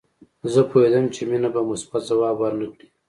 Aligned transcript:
زه 0.53 0.61
پوهېدم 0.69 1.05
چې 1.15 1.21
مينه 1.29 1.49
به 1.53 1.61
مثبت 1.69 2.01
ځواب 2.09 2.35
ورنه 2.39 2.65
کړي 2.73 2.87